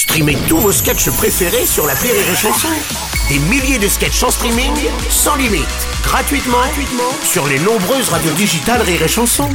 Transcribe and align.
Streamez 0.00 0.38
tous 0.48 0.56
vos 0.56 0.72
sketchs 0.72 1.10
préférés 1.10 1.66
sur 1.66 1.86
la 1.86 1.92
Rire 1.92 2.14
et 2.14 2.34
Chanson. 2.34 2.68
Des 3.28 3.38
milliers 3.38 3.78
de 3.78 3.86
sketchs 3.86 4.22
en 4.22 4.30
streaming, 4.30 4.72
sans 5.10 5.36
limite, 5.36 5.68
gratuitement, 6.02 6.56
gratuitement 6.56 7.12
sur 7.22 7.46
les 7.46 7.58
nombreuses 7.58 8.08
radios 8.08 8.32
digitales 8.32 8.80
Rire 8.80 9.02
et 9.02 9.08
Chanson. 9.08 9.50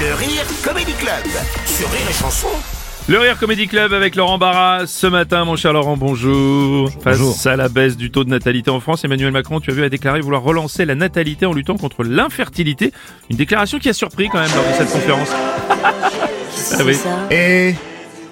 Le 0.00 0.14
Rire 0.14 0.46
Comedy 0.62 0.94
Club 0.94 1.24
sur 1.66 1.90
Rire 1.90 2.06
et 2.08 2.12
Chanson. 2.14 2.48
Le 3.06 3.18
Rire 3.18 3.38
Comedy 3.38 3.68
Club 3.68 3.92
avec 3.92 4.16
Laurent 4.16 4.38
Barra. 4.38 4.86
Ce 4.86 5.06
matin, 5.06 5.44
mon 5.44 5.56
cher 5.56 5.74
Laurent, 5.74 5.98
bonjour. 5.98 6.90
Face 7.02 7.46
à 7.46 7.56
la 7.56 7.68
baisse 7.68 7.98
du 7.98 8.10
taux 8.10 8.24
de 8.24 8.30
natalité 8.30 8.70
en 8.70 8.80
France, 8.80 9.04
Emmanuel 9.04 9.30
Macron, 9.30 9.60
tu 9.60 9.72
as 9.72 9.74
vu, 9.74 9.84
a 9.84 9.90
déclaré 9.90 10.22
vouloir 10.22 10.42
relancer 10.42 10.86
la 10.86 10.94
natalité 10.94 11.44
en 11.44 11.52
luttant 11.52 11.76
contre 11.76 12.02
l'infertilité. 12.02 12.92
Une 13.28 13.36
déclaration 13.36 13.78
qui 13.78 13.90
a 13.90 13.92
surpris 13.92 14.30
quand 14.30 14.40
même 14.40 14.50
lors 14.54 14.64
de 14.64 14.72
cette 14.78 14.90
conférence. 14.90 15.28
Ah 16.78 16.82
oui. 16.84 16.96
Et, 17.30 17.74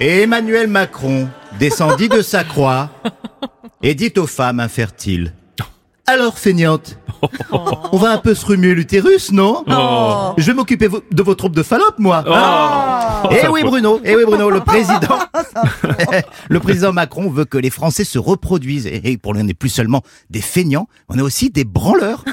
et 0.00 0.22
Emmanuel 0.22 0.66
Macron 0.66 1.28
descendit 1.58 2.08
de 2.08 2.22
sa 2.22 2.42
croix 2.42 2.90
et 3.82 3.94
dit 3.94 4.12
aux 4.16 4.26
femmes 4.26 4.58
infertiles 4.58 5.34
Alors, 6.06 6.38
feignante, 6.38 6.98
on 7.52 7.96
va 7.98 8.12
un 8.12 8.18
peu 8.18 8.34
se 8.34 8.46
remuer 8.46 8.74
l'utérus, 8.74 9.30
non 9.30 9.62
Oh. 9.68 10.32
Je 10.38 10.46
vais 10.46 10.54
m'occuper 10.54 10.88
de 10.88 11.22
vos 11.22 11.34
troupes 11.34 11.54
de 11.54 11.62
Fallope, 11.62 11.98
moi. 11.98 12.24
Oh. 12.26 13.28
Eh 13.30 13.46
oui, 13.48 13.62
Bruno, 13.62 14.00
eh 14.02 14.16
oui, 14.16 14.24
Bruno, 14.24 14.50
le 14.50 14.60
président, 14.60 15.18
le 16.48 16.60
président 16.60 16.92
Macron 16.92 17.30
veut 17.30 17.44
que 17.44 17.58
les 17.58 17.70
Français 17.70 18.04
se 18.04 18.18
reproduisent. 18.18 18.86
Et 18.86 19.18
pour 19.18 19.34
lui, 19.34 19.42
on 19.42 19.44
n'est 19.44 19.54
plus 19.54 19.68
seulement 19.68 20.02
des 20.30 20.40
feignants, 20.40 20.88
on 21.08 21.18
est 21.18 21.22
aussi 21.22 21.50
des 21.50 21.64
branleurs 21.64 22.24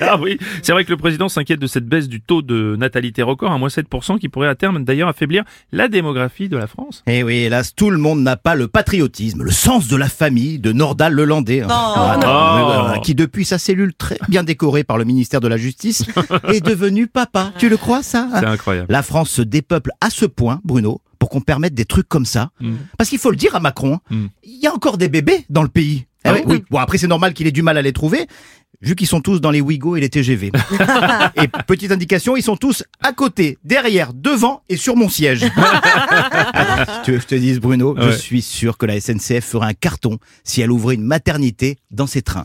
Ah 0.00 0.18
oui, 0.20 0.38
c'est 0.62 0.72
vrai 0.72 0.84
que 0.84 0.90
le 0.90 0.96
président 0.96 1.28
s'inquiète 1.28 1.60
de 1.60 1.66
cette 1.66 1.86
baisse 1.86 2.08
du 2.08 2.20
taux 2.20 2.42
de 2.42 2.76
natalité 2.78 3.22
record, 3.22 3.52
à 3.52 3.58
moins 3.58 3.68
7%, 3.68 4.18
qui 4.18 4.28
pourrait 4.28 4.48
à 4.48 4.54
terme 4.54 4.84
d'ailleurs 4.84 5.08
affaiblir 5.08 5.44
la 5.72 5.88
démographie 5.88 6.48
de 6.48 6.56
la 6.56 6.66
France. 6.66 7.02
Eh 7.06 7.22
oui, 7.22 7.34
hélas, 7.36 7.74
tout 7.74 7.90
le 7.90 7.98
monde 7.98 8.20
n'a 8.22 8.36
pas 8.36 8.54
le 8.54 8.68
patriotisme, 8.68 9.42
le 9.42 9.50
sens 9.50 9.88
de 9.88 9.96
la 9.96 10.08
famille 10.08 10.58
de 10.58 10.72
Nordal 10.72 11.12
Lelandais, 11.14 11.62
hein. 11.62 11.66
Non. 11.68 12.16
Oui, 12.56 12.62
voilà, 12.64 12.98
qui 13.02 13.14
depuis 13.14 13.44
sa 13.44 13.58
cellule 13.58 13.94
très 13.94 14.18
bien 14.28 14.42
décorée 14.44 14.84
par 14.84 14.98
le 14.98 15.04
ministère 15.04 15.40
de 15.40 15.48
la 15.48 15.56
Justice 15.56 16.04
est 16.52 16.64
devenu 16.64 17.06
papa. 17.06 17.52
Tu 17.58 17.68
le 17.68 17.76
crois 17.76 18.02
ça 18.02 18.28
C'est 18.34 18.46
incroyable. 18.46 18.86
La 18.90 19.02
France 19.02 19.30
se 19.30 19.42
dépeuple 19.42 19.90
à 20.00 20.10
ce 20.10 20.26
point, 20.26 20.60
Bruno, 20.64 21.00
pour 21.18 21.30
qu'on 21.30 21.40
permette 21.40 21.74
des 21.74 21.84
trucs 21.84 22.08
comme 22.08 22.26
ça. 22.26 22.50
Mm. 22.60 22.74
Parce 22.98 23.10
qu'il 23.10 23.18
faut 23.18 23.30
le 23.30 23.36
dire 23.36 23.54
à 23.54 23.60
Macron, 23.60 23.98
Mm. 24.10 24.26
il 24.44 24.60
y 24.62 24.66
a 24.66 24.72
encore 24.74 24.98
des 24.98 25.08
bébés 25.08 25.44
dans 25.50 25.62
le 25.62 25.68
pays. 25.68 26.06
Ah 26.24 26.32
oui, 26.34 26.40
bon 26.44 26.50
oui. 26.54 26.64
Bon, 26.70 26.78
après, 26.78 26.98
c'est 26.98 27.06
normal 27.06 27.34
qu'il 27.34 27.46
ait 27.46 27.52
du 27.52 27.62
mal 27.62 27.78
à 27.78 27.82
les 27.82 27.92
trouver, 27.92 28.26
vu 28.80 28.94
qu'ils 28.94 29.06
sont 29.06 29.20
tous 29.20 29.40
dans 29.40 29.50
les 29.50 29.60
Ouigo 29.60 29.96
et 29.96 30.00
les 30.00 30.08
TGV. 30.08 30.52
et 31.36 31.48
petite 31.66 31.92
indication, 31.92 32.36
ils 32.36 32.42
sont 32.42 32.56
tous 32.56 32.84
à 33.02 33.12
côté, 33.12 33.58
derrière, 33.64 34.12
devant 34.12 34.62
et 34.68 34.76
sur 34.76 34.96
mon 34.96 35.08
siège. 35.08 35.44
Alors, 36.52 37.02
tu 37.02 37.12
veux 37.12 37.18
que 37.18 37.22
je 37.22 37.28
te 37.28 37.34
dise, 37.34 37.60
Bruno, 37.60 37.96
je 37.98 38.10
suis 38.10 38.42
sûr 38.42 38.78
que 38.78 38.86
la 38.86 39.00
SNCF 39.00 39.44
ferait 39.44 39.68
un 39.68 39.74
carton 39.74 40.18
si 40.44 40.60
elle 40.60 40.70
ouvrait 40.70 40.94
une 40.94 41.04
maternité 41.04 41.78
dans 41.90 42.06
ses 42.06 42.22
trains. 42.22 42.44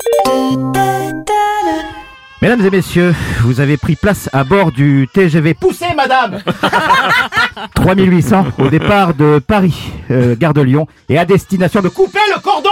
Mesdames 2.41 2.65
et 2.65 2.71
messieurs, 2.71 3.13
vous 3.41 3.59
avez 3.59 3.77
pris 3.77 3.95
place 3.95 4.27
à 4.33 4.43
bord 4.43 4.71
du 4.71 5.07
TGV. 5.13 5.53
Poussez, 5.53 5.93
madame 5.95 6.41
3800 7.75 8.45
au 8.57 8.67
départ 8.67 9.13
de 9.13 9.37
Paris, 9.37 9.75
euh, 10.09 10.35
gare 10.35 10.55
de 10.55 10.61
Lyon, 10.61 10.87
et 11.07 11.19
à 11.19 11.25
destination 11.25 11.81
de 11.81 11.89
couper 11.89 12.17
le 12.35 12.41
cordon 12.41 12.69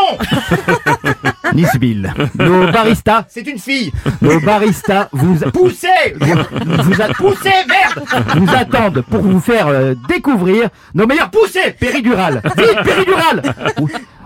Nice-Ville. 1.53 2.13
Nos 2.37 2.71
baristas, 2.71 3.25
c'est 3.29 3.47
une 3.47 3.59
fille. 3.59 3.91
Nos 4.21 4.39
baristas 4.39 5.09
vous 5.11 5.35
poussez, 5.51 5.87
vous, 6.19 6.35
vous 6.83 7.01
a- 7.01 7.07
poussez, 7.13 7.51
merde, 7.67 8.03
vous 8.37 8.53
attendent 8.55 9.01
pour 9.09 9.21
vous 9.21 9.39
faire 9.39 9.67
euh, 9.67 9.93
découvrir 10.07 10.69
nos 10.93 11.05
meilleurs 11.07 11.29
poussées 11.31 11.71
péridurales. 11.79 12.41
Vite, 12.57 12.83
péridurale. 12.83 13.41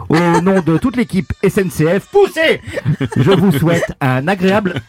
Au 0.09 0.41
nom 0.41 0.61
de 0.61 0.77
toute 0.77 0.95
l'équipe 0.97 1.31
SNCF, 1.43 2.07
poussez. 2.11 2.61
Je 3.17 3.31
vous 3.31 3.51
souhaite 3.51 3.93
un 4.01 4.27
agréable 4.27 4.81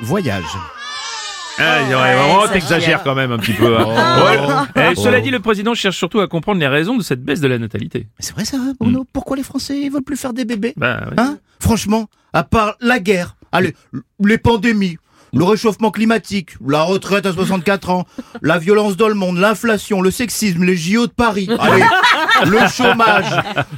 voyage. 0.00 0.44
Ah, 1.58 1.82
ouais, 1.84 1.90
vraiment, 1.94 2.48
t'exagères 2.52 3.02
quand 3.02 3.14
même 3.14 3.32
un 3.32 3.38
petit 3.38 3.52
peu. 3.52 3.76
hein. 3.78 3.86
Ouais. 3.86 4.90
Eh, 4.92 4.94
cela 4.94 5.20
dit, 5.20 5.30
le 5.30 5.40
président 5.40 5.74
cherche 5.74 5.96
surtout 5.96 6.20
à 6.20 6.28
comprendre 6.28 6.60
les 6.60 6.66
raisons 6.68 6.96
de 6.96 7.02
cette 7.02 7.22
baisse 7.24 7.40
de 7.40 7.48
la 7.48 7.58
natalité. 7.58 8.06
C'est 8.18 8.34
vrai 8.34 8.44
ça, 8.44 8.58
Bruno 8.78 9.06
Pourquoi 9.12 9.36
les 9.36 9.42
Français 9.42 9.78
ils 9.80 9.90
veulent 9.90 10.02
plus 10.02 10.16
faire 10.16 10.32
des 10.32 10.44
bébés 10.44 10.74
Bah, 10.76 11.00
ouais. 11.10 11.14
Hein? 11.18 11.38
Franchement, 11.60 12.08
à 12.32 12.42
part 12.44 12.76
la 12.80 12.98
guerre, 13.00 13.36
allez, 13.52 13.74
les 14.22 14.38
pandémies, 14.38 14.98
le 15.34 15.44
réchauffement 15.44 15.90
climatique, 15.90 16.50
la 16.66 16.82
retraite 16.82 17.26
à 17.26 17.32
64 17.32 17.90
ans, 17.90 18.06
la 18.42 18.58
violence 18.58 18.96
dans 18.96 19.08
le 19.08 19.14
monde, 19.14 19.38
l'inflation, 19.38 20.00
le 20.00 20.10
sexisme, 20.10 20.64
les 20.64 20.76
JO 20.76 21.06
de 21.06 21.12
Paris, 21.12 21.48
allez, 21.58 21.84
le 22.50 22.68
chômage, 22.68 23.26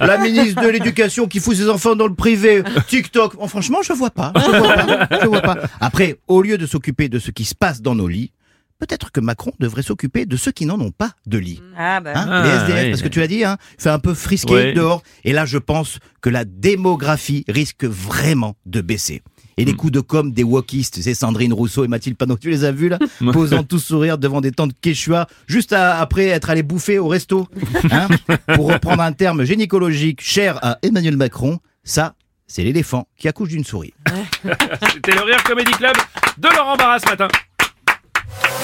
la 0.01 0.19
ministre 0.19 0.63
de 0.63 0.69
l'éducation 0.69 1.27
qui 1.27 1.41
fout 1.41 1.57
ses 1.57 1.69
enfants 1.69 1.97
dans 1.97 2.07
le 2.07 2.15
privé, 2.15 2.63
TikTok. 2.87 3.35
Oh, 3.39 3.49
franchement, 3.49 3.79
je 3.83 3.93
vois 3.93 4.11
pas, 4.11 4.33
je 4.37 4.51
vois 4.59 4.75
pas, 4.75 5.09
je 5.23 5.27
vois 5.27 5.41
pas. 5.43 5.57
Après, 5.81 6.19
au 6.29 6.43
lieu 6.43 6.59
de 6.59 6.67
s'occuper 6.67 7.09
de 7.09 7.19
ce 7.19 7.31
qui 7.31 7.45
se 7.45 7.55
passe 7.55 7.81
dans 7.83 7.95
nos 7.95 8.09
lits, 8.09 8.33
peut-être 8.79 9.11
que 9.11 9.19
Macron 9.21 9.51
devrait 9.59 9.83
s'occuper 9.83 10.25
de 10.27 10.37
ceux 10.37 10.53
qui 10.53 10.65
n'en 10.67 10.79
ont 10.81 10.93
pas 10.93 11.11
de 11.27 11.39
lit. 11.39 11.61
Ah 11.77 12.01
bah. 12.01 12.13
Hein, 12.15 12.27
Ah, 12.31 12.43
les 12.45 12.51
SDF, 12.51 12.85
oui. 12.85 12.91
parce 12.91 13.03
que 13.03 13.09
tu 13.09 13.21
as 13.23 13.27
dit, 13.27 13.45
hein, 13.45 13.57
il 13.79 13.83
fait 13.83 13.91
un 13.91 13.99
peu 13.99 14.15
frisqué 14.15 14.53
Ouais. 14.55 14.73
dehors. 14.73 15.03
Et 15.25 15.33
là, 15.33 15.47
je 15.47 15.59
pense 15.59 15.99
que 16.21 16.31
la 16.31 16.45
démographie 16.45 17.45
risque 17.49 17.85
vraiment 17.85 18.55
de 18.67 18.81
baisser. 18.81 19.23
Et 19.59 19.65
Hmm. 19.65 19.67
les 19.67 19.75
coups 19.75 19.93
de 19.93 20.01
com 20.01 20.33
des 20.33 20.45
wokistes, 20.45 21.01
c'est 21.03 21.15
Sandrine 21.15 21.53
Rousseau 21.53 21.85
et 21.85 21.89
Mathilde 21.89 22.17
Panot, 22.17 22.37
tu 22.39 22.49
les 22.49 22.65
as 22.65 22.73
vus 22.73 22.89
là 22.89 22.99
Posant 23.33 23.65
tous 23.65 23.81
sourire 23.81 24.17
devant 24.17 24.41
des 24.41 24.53
tentes 24.53 24.73
quechua, 24.81 25.27
juste 25.47 25.73
à- 25.73 25.99
après 26.01 26.27
être 26.29 26.49
allé 26.49 26.63
bouffer 26.63 26.99
au 26.99 27.09
resto. 27.09 27.49
Hein 27.91 28.09
Pour 28.55 28.69
reprendre 28.73 29.03
un 29.03 29.13
terme 29.13 29.45
gynécologique 29.45 30.21
cher 30.23 30.59
à 30.65 30.79
Emmanuel 30.83 31.17
Macron, 31.17 31.59
ça, 31.85 32.15
c'est 32.47 32.63
l'éléphant 32.65 33.09
qui 33.19 33.27
accouche 33.29 33.49
d'une 33.51 33.65
souris. 33.65 33.93
C'était 34.93 35.13
le 35.13 35.23
Rire 35.23 35.43
Comedy 35.45 35.73
Club 35.73 35.97
de 36.39 36.49
Laurent 36.57 36.77
Barra 36.77 36.99
ce 36.99 37.07
matin. 37.07 37.29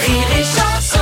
Rire 0.06 0.26
et 0.38 0.43
chanson 0.44 0.94